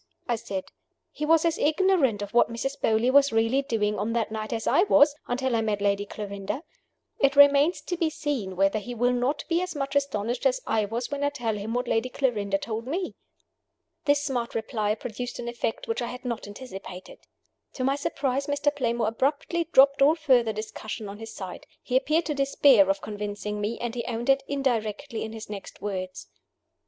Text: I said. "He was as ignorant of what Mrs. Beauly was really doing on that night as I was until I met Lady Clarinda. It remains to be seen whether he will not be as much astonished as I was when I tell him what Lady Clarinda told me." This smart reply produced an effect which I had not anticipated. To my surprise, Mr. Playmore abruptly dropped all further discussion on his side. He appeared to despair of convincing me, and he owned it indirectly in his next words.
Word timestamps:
I 0.27 0.35
said. 0.35 0.63
"He 1.11 1.27
was 1.27 1.45
as 1.45 1.59
ignorant 1.59 2.23
of 2.23 2.33
what 2.33 2.49
Mrs. 2.51 2.81
Beauly 2.81 3.11
was 3.11 3.31
really 3.31 3.61
doing 3.61 3.99
on 3.99 4.13
that 4.13 4.31
night 4.31 4.51
as 4.51 4.65
I 4.65 4.81
was 4.85 5.13
until 5.27 5.55
I 5.55 5.61
met 5.61 5.79
Lady 5.79 6.07
Clarinda. 6.07 6.63
It 7.19 7.35
remains 7.35 7.81
to 7.81 7.95
be 7.97 8.09
seen 8.09 8.55
whether 8.55 8.79
he 8.79 8.95
will 8.95 9.13
not 9.13 9.43
be 9.47 9.61
as 9.61 9.75
much 9.75 9.95
astonished 9.95 10.47
as 10.47 10.59
I 10.65 10.85
was 10.85 11.11
when 11.11 11.23
I 11.23 11.29
tell 11.29 11.55
him 11.55 11.75
what 11.75 11.87
Lady 11.87 12.09
Clarinda 12.09 12.57
told 12.57 12.87
me." 12.87 13.13
This 14.05 14.23
smart 14.23 14.55
reply 14.55 14.95
produced 14.95 15.37
an 15.37 15.47
effect 15.47 15.87
which 15.87 16.01
I 16.01 16.07
had 16.07 16.25
not 16.25 16.47
anticipated. 16.47 17.19
To 17.73 17.83
my 17.83 17.95
surprise, 17.95 18.47
Mr. 18.47 18.75
Playmore 18.75 19.09
abruptly 19.09 19.65
dropped 19.71 20.01
all 20.01 20.15
further 20.15 20.51
discussion 20.51 21.09
on 21.09 21.19
his 21.19 21.31
side. 21.31 21.67
He 21.83 21.95
appeared 21.95 22.25
to 22.25 22.33
despair 22.33 22.89
of 22.89 23.01
convincing 23.01 23.61
me, 23.61 23.77
and 23.79 23.93
he 23.93 24.03
owned 24.05 24.31
it 24.31 24.41
indirectly 24.47 25.23
in 25.23 25.31
his 25.33 25.47
next 25.47 25.79
words. 25.79 26.27